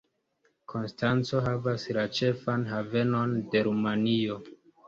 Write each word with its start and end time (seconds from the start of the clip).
Konstanco 0.71 1.41
havas 1.49 1.85
la 1.99 2.07
ĉefan 2.21 2.67
havenon 2.73 3.39
de 3.53 3.63
Rumanio. 3.69 4.41